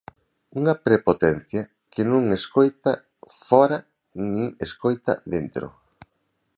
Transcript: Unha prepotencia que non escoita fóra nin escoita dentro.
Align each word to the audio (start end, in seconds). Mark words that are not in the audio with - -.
Unha 0.59 0.75
prepotencia 0.85 1.61
que 1.93 2.03
non 2.11 2.23
escoita 2.39 2.91
fóra 3.47 3.77
nin 4.31 4.47
escoita 4.65 5.13
dentro. 5.33 5.67